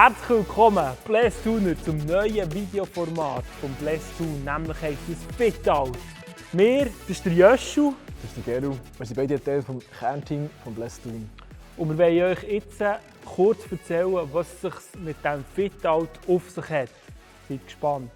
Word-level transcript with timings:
Herzlich 0.00 0.30
willkommen, 0.30 0.96
Blästuner, 1.04 1.74
zum 1.82 1.98
neuen 2.06 2.54
Videoformat 2.54 3.44
von 3.60 3.72
Blästun, 3.80 4.44
nämlich 4.44 4.80
heisst 4.80 5.00
es 5.10 5.36
Fitout. 5.36 5.90
Wir, 6.52 6.84
das 6.84 6.94
ist 7.08 7.24
der 7.24 7.32
Jöschu. 7.32 7.94
Das 8.22 8.30
ist 8.30 8.46
der 8.46 8.60
Geru. 8.60 8.76
Wir 8.96 9.06
sind 9.06 9.16
beide 9.16 9.42
Teil 9.42 9.60
des 9.60 9.90
Kernteam 9.98 10.50
von 10.62 10.72
Blästun. 10.72 11.28
Und 11.76 11.88
wir 11.88 11.98
wollen 11.98 12.22
euch 12.30 12.44
jetzt 12.44 12.80
kurz 13.24 13.58
erzählen, 13.72 14.28
was 14.32 14.46
es 14.52 14.60
sich 14.60 15.00
mit 15.00 15.16
diesem 15.16 15.44
Fitout 15.56 16.08
auf 16.28 16.48
sich 16.48 16.70
hat. 16.70 16.90
Seid 17.48 17.64
gespannt. 17.66 18.12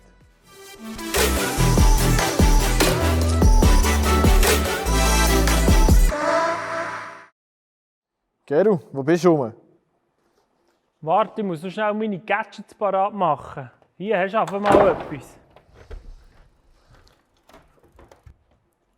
Geru, 8.46 8.78
wo 8.92 9.02
bist 9.02 9.24
du 9.24 9.30
rum? 9.30 9.52
Warte, 11.04 11.40
ich 11.40 11.46
muss 11.46 11.60
noch 11.64 11.70
schnell 11.70 11.92
meine 11.94 12.20
Gadgets 12.20 12.76
parat 12.76 13.12
machen. 13.12 13.68
Hier 13.98 14.16
hast 14.16 14.34
du 14.34 14.38
einfach 14.38 14.60
mal 14.60 14.90
etwas. 14.90 15.36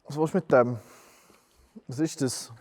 Was 0.05 0.19
willst 0.19 0.35
du 0.35 0.37
mit 0.37 0.53
dem? 0.53 0.79
Was 1.89 1.99
ist 2.01 2.21
das? 2.21 2.53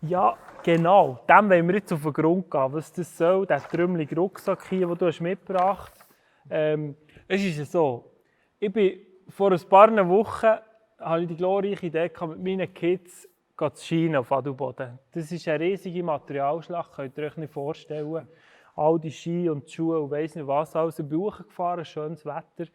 Ja, 0.00 0.34
genau. 0.62 1.20
Dem 1.28 1.50
wollen 1.50 1.68
wir 1.68 1.74
jetzt 1.74 1.92
auf 1.92 2.04
den 2.04 2.12
Grund 2.14 2.50
gehen. 2.50 2.72
Was 2.72 2.90
das 2.90 3.18
soll, 3.18 3.46
der 3.46 3.62
trümmelige 3.62 4.16
Rucksack 4.16 4.66
hier, 4.70 4.86
den 4.86 4.96
du 4.96 5.06
hast 5.08 5.20
mitgebracht 5.20 5.92
hast. 5.94 6.06
Ähm, 6.48 6.96
es 7.28 7.44
ist 7.44 7.58
ja 7.58 7.66
so, 7.66 8.12
ich 8.58 8.72
bin 8.72 8.98
vor 9.28 9.52
ein 9.52 9.60
paar 9.68 10.08
Wochen 10.08 10.58
habe 10.98 11.20
ich 11.20 11.28
die 11.28 11.36
glorreiche 11.36 11.84
Idee 11.84 12.10
mit 12.28 12.42
meinen 12.42 12.72
Kids 12.72 13.28
zu 13.58 13.84
Schienen 13.84 14.16
auf 14.16 14.32
Adelboden. 14.32 14.98
Das 15.12 15.30
ist 15.30 15.46
eine 15.48 15.60
riesige 15.62 16.02
Materialschlacht, 16.02 16.94
könnt 16.94 17.18
ihr 17.18 17.24
euch 17.24 17.36
nicht 17.36 17.52
vorstellen. 17.52 18.26
All 18.74 18.98
die 18.98 19.10
Ski 19.10 19.48
und 19.48 19.66
die 19.66 19.72
Schuhe 19.72 20.00
und 20.00 20.10
weiss 20.10 20.34
nicht 20.34 20.46
was, 20.46 20.74
alles 20.74 20.98
in 20.98 21.08
Buchen 21.08 21.46
gefahren, 21.46 21.84
schönes 21.84 22.24
Wetter, 22.24 22.70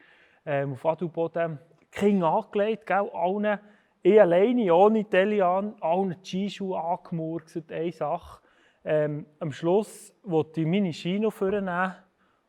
ähm, 0.46 0.73
auf 0.73 0.85
Adelboden. 0.85 1.60
King 1.91 2.23
angelegt, 2.23 2.85
gell, 2.85 3.10
allen, 3.13 3.60
ich 4.01 4.21
alleine, 4.21 4.73
ohne 4.73 5.04
Telian, 5.05 5.76
allen 5.82 6.15
die 6.21 6.26
Skischuhe 6.26 6.79
angemurkset, 6.79 7.71
eine 7.71 7.91
Sache. 7.91 8.41
Ähm, 8.85 9.26
am 9.40 9.51
Schluss 9.51 10.13
wollte 10.23 10.62
ich 10.62 10.68
meine 10.68 10.93
Ski 10.93 11.20
noch 11.20 11.34
vornehmen 11.34 11.93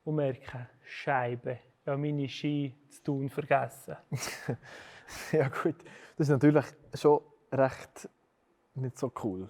und 0.05 0.14
merke, 0.14 0.69
Scheibe, 0.83 1.58
ich 1.83 1.89
habe 1.89 1.98
meine 1.98 2.28
Ski 2.28 2.77
zu 2.89 3.02
tun 3.02 3.28
vergessen. 3.28 3.96
ja 5.33 5.48
gut, 5.48 5.77
das 6.17 6.28
ist 6.28 6.30
natürlich 6.30 6.67
schon 6.94 7.20
recht 7.52 8.08
nicht 8.74 8.98
so 8.98 9.12
cool. 9.24 9.48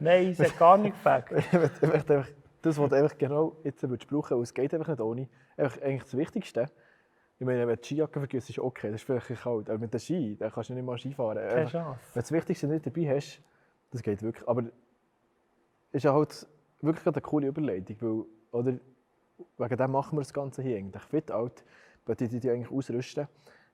Nein, 0.00 0.28
es 0.28 0.40
hat 0.40 0.58
gar 0.58 0.76
nicht 0.76 0.94
gefällt. 1.04 2.34
Das, 2.64 2.78
was 2.78 2.90
du 2.90 2.96
einfach 2.96 3.18
genau 3.18 3.56
jetzt 3.64 3.82
würdest 3.82 4.08
brauchen, 4.08 4.40
es 4.40 4.54
geht 4.54 4.72
einfach 4.74 4.88
nicht 4.88 5.00
ohne, 5.00 5.28
einfach 5.56 5.80
eigentlich 5.82 6.02
das 6.04 6.16
Wichtigste. 6.16 6.70
Ich 7.38 7.46
meine, 7.46 7.66
wenn 7.66 7.74
du 7.74 7.82
die 7.82 7.86
Skijacke 7.86 8.20
vergisst, 8.20 8.50
ist 8.50 8.58
okay, 8.58 8.90
das 8.90 9.02
ist 9.02 9.06
vielleicht 9.06 9.42
kalt. 9.42 9.68
Aber 9.68 9.78
mit 9.78 9.92
der 9.92 9.98
Ski, 9.98 10.36
da 10.36 10.50
kannst 10.50 10.70
du 10.70 10.74
nicht 10.74 10.84
mal 10.84 10.96
Ski 10.96 11.12
fahren. 11.12 11.36
Keine 11.36 11.66
Chance. 11.66 12.00
Wenn 12.12 12.20
du 12.20 12.20
das 12.20 12.32
Wichtigste 12.32 12.66
nicht 12.68 12.86
dabei 12.86 13.16
hast, 13.16 13.40
das 13.90 14.02
geht 14.02 14.22
wirklich. 14.22 14.48
Aber 14.48 14.62
es 14.62 15.98
ist 15.98 16.04
ja 16.04 16.14
halt 16.14 16.46
wirklich 16.80 17.06
eine 17.06 17.20
coole 17.20 17.48
Überleitung, 17.48 17.96
weil, 18.00 18.60
oder, 18.60 18.78
wegen 19.58 19.76
dem 19.76 19.90
machen 19.90 20.16
wir 20.16 20.20
das 20.22 20.32
Ganze 20.32 20.62
hier 20.62 20.76
eigentlich. 20.76 21.02
Fit 21.02 21.32
out, 21.32 21.64
die 22.06 22.28
die 22.28 22.50
eigentlich 22.50 22.70
ausrüsten. 22.70 23.26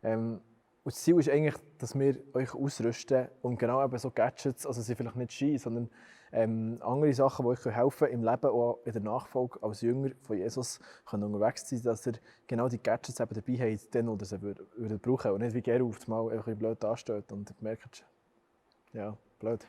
Ähm, 0.02 0.40
und 0.82 0.94
das 0.94 1.02
Ziel 1.02 1.18
ist 1.18 1.28
eigentlich, 1.28 1.56
dass 1.78 1.98
wir 1.98 2.16
euch 2.32 2.54
ausrüsten 2.54 3.28
und 3.42 3.58
genau 3.58 3.84
eben 3.84 3.98
so 3.98 4.10
Gadgets, 4.10 4.66
also 4.66 4.80
sie 4.80 4.94
vielleicht 4.94 5.16
nicht 5.16 5.32
Ski, 5.32 5.58
sondern 5.58 5.90
ähm, 6.32 6.78
andere 6.80 7.12
Sachen, 7.12 7.44
die 7.44 7.50
euch 7.50 7.64
helfen 7.66 8.08
im 8.08 8.24
Leben, 8.24 8.46
auch 8.46 8.78
in 8.84 8.92
der 8.92 9.02
Nachfolge 9.02 9.62
als 9.62 9.82
Jünger 9.82 10.10
von 10.22 10.38
Jesus 10.38 10.80
können 11.04 11.24
unterwegs 11.24 11.68
sein, 11.68 11.82
dass 11.82 12.06
ihr 12.06 12.14
genau 12.46 12.68
die 12.68 12.82
Gadgets 12.82 13.20
eben 13.20 13.34
dabei 13.34 13.72
habt, 13.72 13.94
dann 13.94 14.08
oder 14.08 14.24
sie 14.24 14.40
würdet, 14.40 14.66
würdet 14.76 15.02
brauchen 15.02 15.32
und 15.32 15.40
nicht 15.40 15.54
wie 15.54 15.60
Gero 15.60 15.88
auf 15.88 15.98
einmal 16.06 16.32
einfach 16.32 16.54
blöd 16.54 16.82
dasteht 16.82 17.30
und 17.32 17.60
merkt, 17.60 18.06
ja, 18.92 19.16
blöd. 19.38 19.66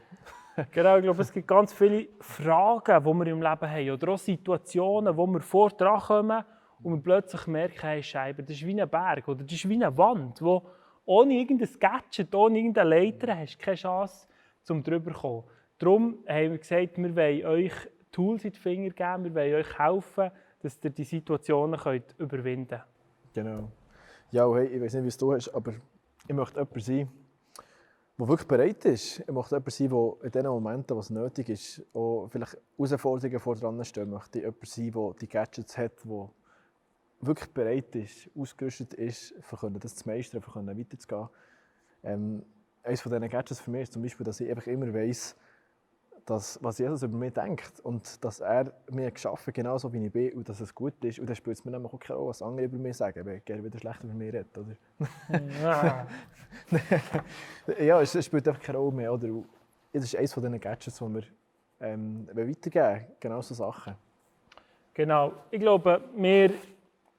genau, 0.72 0.98
ich 0.98 1.04
glaube, 1.04 1.22
es 1.22 1.32
gibt 1.34 1.48
ganz 1.48 1.74
viele 1.74 2.08
Fragen, 2.20 3.04
die 3.04 3.14
wir 3.14 3.28
im 3.28 3.42
Leben 3.42 3.70
haben 3.70 3.92
oder 3.92 4.14
auch 4.14 4.20
Situationen, 4.20 5.18
wo 5.18 5.28
wir 5.28 5.42
vor 5.42 5.72
dran 5.72 6.00
kommen 6.00 6.44
und 6.84 6.94
wir 6.94 7.02
plötzlich 7.02 7.48
merken, 7.48 7.82
hey, 7.82 8.04
Scheibe, 8.04 8.44
das 8.44 8.56
ist 8.56 8.66
wie 8.66 8.80
ein 8.80 8.90
Berg 8.90 9.28
oder 9.28 9.44
das 9.44 9.52
ist 9.52 9.68
wie 9.68 9.76
eine 9.76 9.98
Wand, 9.98 10.42
wo 10.42 10.64
ohne 11.06 11.34
irgendein 11.34 11.70
Gadget, 11.80 12.34
ohne 12.36 12.58
irgendeine 12.60 12.90
Leiter 12.90 13.38
hast 13.38 13.56
du 13.56 13.64
keine 13.64 13.78
Chance, 13.78 14.28
um 14.70 14.84
drüber 14.84 15.14
zu 15.14 15.20
kommen. 15.20 15.44
Darum 15.78 16.24
haben 16.28 16.52
wir 16.52 16.58
gesagt, 16.58 16.98
wir 16.98 17.16
wollen 17.16 17.46
euch 17.46 17.74
Tools 18.12 18.46
in 18.46 18.52
die 18.52 18.60
Finger 18.60 18.90
geben, 18.90 19.24
wir 19.24 19.36
wollen 19.36 19.56
euch 19.56 19.80
helfen, 19.80 20.32
dass 20.62 20.80
ihr 20.84 20.90
die 20.92 21.04
Situationen 21.04 21.80
könnt 21.80 22.16
überwinden 22.20 22.68
könnt. 22.68 22.84
Genau. 23.34 23.72
Ja, 24.32 24.54
hey, 24.54 24.68
ich 24.68 24.82
weiß 24.82 24.94
nicht, 24.96 25.04
wie 25.04 25.08
es 25.08 25.18
du 25.18 25.34
hast, 25.34 25.50
aber 25.50 25.74
ich 26.28 26.34
möchte 26.34 26.60
jemand 26.60 26.84
sein, 26.84 27.10
der 28.20 28.28
wirklich 28.28 28.48
bereit 28.48 28.86
ist. 28.86 29.20
Ich 29.20 29.32
möchte 29.32 29.56
jemand 29.56 29.72
sein, 29.72 29.90
der 29.90 30.24
in 30.24 30.32
den 30.32 30.46
Momenten, 30.48 30.96
wo 30.96 31.00
es 31.00 31.10
nötig 31.10 31.50
ist, 31.50 31.84
auch 31.94 32.28
vielleicht 32.30 32.58
Herausforderungen 32.78 33.40
vor 33.40 33.56
dran 33.56 33.84
stehen 33.84 34.10
möchte. 34.10 34.40
Jemand 34.40 34.68
sein, 34.68 34.92
der 34.92 35.14
die 35.20 35.28
Gadgets 35.28 35.78
hat, 35.78 36.06
der 36.06 36.30
wirklich 37.22 37.54
bereit 37.54 37.96
ist, 37.96 38.30
ausgerüstet 38.36 38.94
ist, 38.94 39.34
für 39.42 39.72
das 39.72 39.96
zu 39.96 40.10
meistern, 40.10 40.42
für 40.42 40.66
weiterzugehen. 40.66 41.30
Ähm, 42.04 42.44
eines 42.84 43.02
von 43.02 43.12
diesen 43.12 43.30
Gadgets 43.30 43.60
für 43.60 43.72
mich 43.72 43.84
ist 43.84 43.94
zum 43.94 44.02
Beispiel, 44.02 44.26
dass 44.26 44.40
ich 44.40 44.50
einfach 44.50 44.68
immer 44.68 44.94
weiss, 44.94 45.36
dass, 46.26 46.64
was 46.64 46.78
Jesus 46.78 47.04
über 47.04 47.18
mich 47.18 47.34
denkt 47.34 47.80
und 47.82 48.24
dass 48.24 48.40
er 48.40 48.74
mich 48.90 49.14
geschaffen 49.14 49.54
genauso 49.54 49.92
wie 49.92 50.06
ich 50.06 50.12
bin 50.12 50.34
und 50.34 50.48
dass 50.50 50.60
es 50.62 50.74
gut 50.74 51.04
ist. 51.04 51.20
Und 51.20 51.28
dann 51.28 51.36
spielt 51.36 51.58
es 51.58 51.66
mir 51.66 51.72
nämlich 51.72 51.92
auch 51.92 52.00
keine 52.00 52.18
Rolle, 52.18 52.30
was 52.30 52.42
andere 52.42 52.66
über 52.66 52.78
mich 52.78 52.98
sagen, 52.98 53.26
weil 53.26 53.40
gerne 53.42 53.64
wieder 53.64 53.80
schlecht 53.80 54.04
über 54.04 54.14
mich 54.14 54.34
redet, 54.34 54.58
oder? 54.58 54.76
Ja, 55.62 56.08
ja 57.80 58.02
es, 58.02 58.16
es 58.16 58.26
spielt 58.26 58.48
einfach 58.48 58.62
keine 58.62 58.78
Rolle 58.78 58.96
mehr, 58.96 59.14
oder? 59.14 59.28
Das 59.94 60.04
ist 60.04 60.16
eines 60.16 60.34
von 60.34 60.44
diesen 60.44 60.60
Gadgets, 60.60 60.98
die 60.98 61.14
wir 61.14 61.24
ähm, 61.82 62.28
weitergeben 62.34 63.08
genau 63.20 63.42
so 63.42 63.54
Sachen. 63.54 63.96
Genau. 64.94 65.34
Ich 65.50 65.60
glaube, 65.60 66.02
wir 66.16 66.52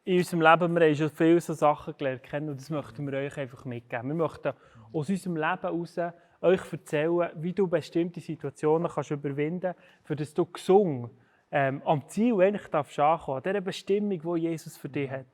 in 0.04 0.18
unserem 0.18 0.40
Leben, 0.40 0.74
wir 0.74 0.86
haben 0.86 0.94
schon 0.96 1.10
viele 1.10 1.40
so 1.40 1.52
Sachen 1.52 1.94
gelernt 1.96 2.22
kennen 2.24 2.48
und 2.48 2.60
das 2.60 2.70
möchten 2.70 3.06
wir 3.06 3.18
euch 3.18 3.36
einfach 3.38 3.64
mitgeben. 3.64 4.08
Wir 4.08 4.14
möchten 4.14 4.52
aus 4.92 5.08
unserem 5.08 5.36
Leben 5.36 5.60
heraus 5.60 5.96
euch 6.40 6.72
erzählen, 6.72 7.30
wie 7.36 7.52
du 7.52 7.68
bestimmte 7.68 8.20
Situationen 8.20 8.90
kannst 8.90 9.12
überwinden 9.12 9.74
kannst, 9.74 9.80
für 10.04 10.16
das 10.16 10.34
du 10.34 10.44
gesungen 10.44 11.10
ähm, 11.52 11.82
am 11.84 12.08
Ziel 12.08 12.40
eigentlich 12.40 12.66
darfst 12.68 12.98
ankommen, 12.98 13.36
an 13.36 13.42
dieser 13.44 13.60
Bestimmung, 13.60 14.20
die 14.20 14.40
Jesus 14.40 14.76
für 14.76 14.88
dich 14.88 15.08
hat. 15.08 15.26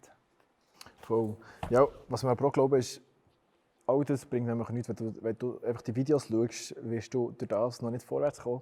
Voll. 0.99 1.37
Ja, 1.71 1.87
was 2.09 2.23
wir 2.23 2.31
aber 2.31 2.49
auch 2.49 2.53
glauben, 2.53 2.79
ist, 2.79 3.01
all 3.87 4.05
das 4.05 4.27
bringt 4.27 4.47
nämlich 4.47 4.69
nichts, 4.69 4.89
wenn 4.91 4.97
du, 4.97 5.15
wenn 5.23 5.39
du 5.39 5.59
einfach 5.63 5.81
die 5.81 5.97
Videos 5.97 6.29
schaust, 6.29 6.75
wirst 6.83 7.15
du 7.15 7.33
durch 7.39 7.49
das 7.49 7.81
noch 7.81 7.91
nicht 7.91 8.05
vorwärts 8.05 8.43
kommen, 8.43 8.61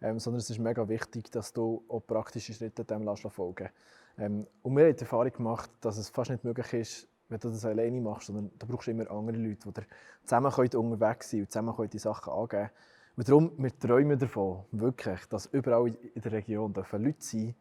ähm, 0.00 0.20
sondern 0.20 0.38
es 0.38 0.50
ist 0.50 0.60
mega 0.60 0.88
wichtig, 0.88 1.32
dass 1.32 1.52
du 1.52 1.82
auch 1.88 2.00
praktische 2.06 2.52
Schritte 2.52 2.84
dem 2.84 3.08
folgen 3.16 3.70
ähm, 4.18 4.46
Und 4.62 4.76
wir 4.76 4.86
haben 4.86 4.96
die 4.96 5.00
Erfahrung 5.00 5.32
gemacht, 5.32 5.70
dass 5.80 5.98
es 5.98 6.08
fast 6.08 6.30
nicht 6.30 6.44
möglich 6.44 6.72
ist, 6.74 7.08
wenn 7.28 7.38
du 7.38 7.48
das 7.50 7.64
alleine 7.64 8.00
machst, 8.00 8.26
sondern 8.26 8.50
du 8.58 8.66
brauchst 8.66 8.88
immer 8.88 9.10
andere 9.10 9.36
Leute, 9.36 9.70
die 9.70 9.82
zusammen 10.24 10.52
unterwegs 10.52 11.30
sein 11.30 11.40
und 11.40 11.52
zusammen 11.52 11.90
die 11.90 11.98
Sachen 11.98 12.32
angeben 12.32 12.70
Und 13.16 13.28
darum, 13.28 13.52
wir 13.58 13.78
träumen 13.78 14.18
davon, 14.18 14.64
wirklich, 14.72 15.26
dass 15.26 15.46
überall 15.46 15.94
in 16.14 16.22
der 16.22 16.32
Region 16.32 16.72
dürfen 16.72 17.04
Leute 17.04 17.20
sein 17.20 17.54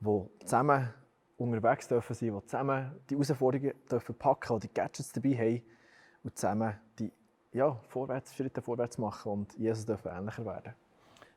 die 0.00 0.28
zusammen 0.44 0.94
unterwegs 1.36 1.88
dürfen 1.88 2.16
die 2.20 2.46
zusammen 2.46 2.92
die 3.08 3.14
Herausforderungen 3.14 3.72
dürfen 3.90 4.14
packen, 4.14 4.60
die 4.60 4.72
Gadgets 4.72 5.12
dabei 5.12 5.36
haben 5.36 5.62
und 6.24 6.36
zusammen 6.36 6.74
die 6.98 7.12
ja, 7.52 7.72
vorwärts, 7.88 8.34
Schritte 8.34 8.62
vorwärts 8.62 8.98
machen 8.98 9.32
und 9.32 9.54
Jesus 9.54 9.86
dürfen 9.86 10.12
ähnlicher 10.12 10.44
werden. 10.44 10.74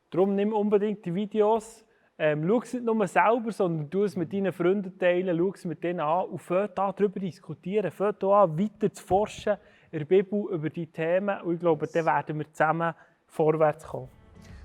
Darum 0.10 0.36
nimm 0.36 0.54
unbedingt 0.54 1.06
die 1.06 1.16
Videos, 1.16 1.86
ähm, 2.24 2.48
schau 2.48 2.62
es 2.62 2.74
nicht 2.74 2.86
nur 2.86 3.08
selber, 3.08 3.52
sondern 3.52 3.90
du 3.90 4.04
es 4.04 4.16
mit 4.16 4.32
deinen 4.32 4.54
Freunden 4.54 4.96
teilen, 5.00 5.36
schau 5.36 5.52
es 5.56 5.66
mit 5.66 5.84
denen 5.84 6.02
an 6.02 6.26
und 6.26 6.40
fang 6.40 6.70
an, 6.76 6.94
darüber 6.96 7.20
diskutieren, 7.20 7.90
fang 7.90 8.14
an, 8.22 8.60
weiter 8.60 8.94
zu 8.94 9.04
forschen 9.04 9.58
in 9.90 10.00
der 10.00 10.06
Bibel 10.06 10.46
über 10.52 10.70
die 10.70 10.86
Themen 10.86 11.42
und 11.42 11.56
ich 11.56 11.60
glaube, 11.60 11.88
dann 11.88 12.06
werden 12.06 12.38
wir 12.38 12.54
zusammen 12.54 12.94
vorwärts 13.26 13.88
kommen. 13.88 14.08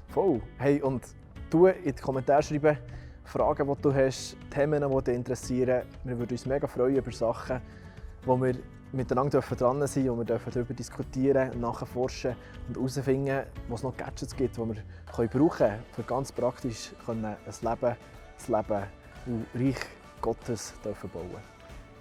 Voll. 0.08 0.42
Hey, 0.58 0.82
und 0.82 1.02
du 1.48 1.64
in 1.64 1.82
die 1.82 1.92
Kommentare 1.94 2.42
schreiben, 2.42 2.76
Fragen, 3.24 3.66
die 3.66 3.82
du 3.82 3.94
hast, 3.94 4.36
Themen, 4.50 4.84
die 4.86 5.04
dich 5.04 5.14
interessieren. 5.14 5.82
Wir 6.04 6.18
würden 6.18 6.32
uns 6.32 6.44
mega 6.44 6.66
freuen 6.66 6.96
über 6.96 7.10
Sachen, 7.10 7.62
die 8.26 8.42
wir 8.42 8.54
miteinander 8.92 9.40
dran 9.40 9.86
sein 9.86 10.04
dürfen, 10.04 10.18
wo 10.18 10.18
wir 10.18 10.24
darüber 10.24 10.74
diskutieren, 10.74 11.60
nachforschen 11.60 12.34
und 12.68 12.76
herausfinden, 12.76 13.44
was 13.68 13.82
noch 13.82 13.96
Gadgets 13.96 14.34
gibt, 14.34 14.56
die 14.56 14.60
wir 14.60 14.76
können 15.14 15.28
brauchen 15.28 15.48
können, 15.58 15.82
um 15.96 16.06
ganz 16.06 16.32
praktisch 16.32 16.92
ein 17.06 17.22
Leben, 17.22 17.96
das 18.36 18.48
Leben 18.48 18.82
und 19.26 19.46
Reich 19.54 19.76
Gottes 20.20 20.74
dürfen 20.84 21.10
bauen 21.10 21.30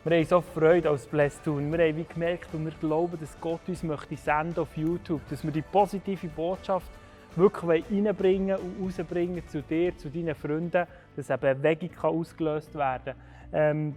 Wir 0.04 0.18
haben 0.18 0.26
so 0.26 0.42
Freude 0.42 0.90
als 0.90 1.06
Blessed 1.08 1.44
tun. 1.44 1.72
Wir 1.72 1.88
haben 1.88 2.08
gemerkt 2.08 2.54
und 2.54 2.66
wir 2.66 2.74
glauben, 2.80 3.20
dass 3.20 3.36
Gott 3.42 3.62
uns 3.68 3.84
möchte 3.84 4.16
senden 4.16 4.60
auf 4.60 4.76
YouTube, 4.78 5.22
dass 5.30 5.44
wir 5.44 5.52
die 5.52 5.62
positive 5.62 6.28
Botschaft 6.28 6.92
wirklich 7.36 7.84
reinbringen 7.92 8.58
und 8.58 8.86
rausbringen 8.86 9.46
zu 9.48 9.62
dir, 9.62 9.98
zu 9.98 10.10
deinen 10.10 10.36
Freunden, 10.36 10.88
dass 11.16 11.30
eben 11.30 11.62
Bewegung 11.62 11.98
ausgelöst 12.02 12.74
werden 12.76 13.16
kann. 13.52 13.52
Ähm, 13.52 13.96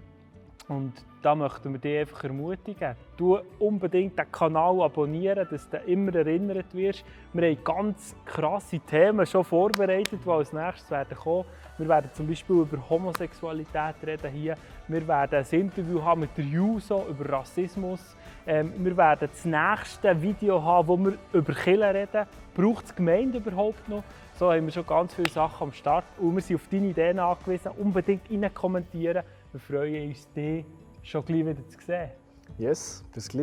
und 0.68 0.92
da 1.22 1.34
möchten 1.34 1.72
wir 1.72 1.80
dich 1.80 2.00
einfach 2.00 2.24
ermutigen. 2.24 2.94
Du 3.16 3.38
unbedingt 3.58 4.18
den 4.18 4.30
Kanal 4.30 4.82
abonnieren, 4.82 5.48
dass 5.50 5.68
du 5.68 5.78
immer 5.78 6.14
erinnert 6.14 6.72
wirst. 6.74 7.04
Wir 7.32 7.50
haben 7.50 7.64
ganz 7.64 8.14
krasse 8.24 8.78
Themen 8.80 9.26
schon 9.26 9.44
vorbereitet, 9.44 10.20
die 10.24 10.30
als 10.30 10.52
nächstes 10.52 10.90
werden 10.90 11.16
kommen. 11.16 11.44
Wir 11.78 11.88
werden 11.88 12.10
zum 12.12 12.28
Beispiel 12.28 12.56
über 12.56 12.88
Homosexualität 12.88 13.96
reden 14.04 14.30
hier. 14.30 14.54
Wir 14.86 15.08
werden 15.08 15.44
ein 15.44 15.60
Interview 15.60 16.02
haben 16.02 16.20
mit 16.20 16.36
der 16.36 16.44
Juso 16.44 17.06
über 17.08 17.32
Rassismus. 17.32 18.16
Ähm, 18.46 18.72
wir 18.76 18.96
werden 18.96 19.28
das 19.32 19.44
nächste 19.44 20.20
Video 20.20 20.62
haben, 20.62 20.88
wo 20.88 20.96
wir 20.98 21.14
über 21.32 21.54
Kirche 21.54 21.94
reden. 21.94 22.26
Braucht 22.54 22.84
es 22.84 22.94
Gemeinde 22.94 23.38
überhaupt 23.38 23.88
noch? 23.88 24.04
So 24.38 24.52
haben 24.52 24.66
wir 24.66 24.72
schon 24.72 24.86
ganz 24.86 25.14
viele 25.14 25.28
Sachen 25.28 25.68
am 25.68 25.72
Start. 25.72 26.04
Und 26.18 26.34
wir 26.34 26.42
sind 26.42 26.56
auf 26.56 26.68
deine 26.70 26.88
Ideen 26.88 27.18
angewiesen. 27.18 27.72
Unbedingt 27.76 28.30
rein 28.30 28.54
kommentieren. 28.54 29.24
Wir 29.52 29.60
freuen 29.60 30.10
uns, 30.10 30.30
dich 30.32 30.64
schon 31.02 31.24
gleich 31.24 31.46
wieder 31.46 31.66
zu 31.68 31.78
sehen. 31.80 32.10
Yes, 32.58 33.02
bis 33.14 33.28
gleich. 33.28 33.36